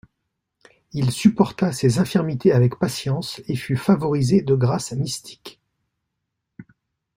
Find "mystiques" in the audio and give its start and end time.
4.93-5.61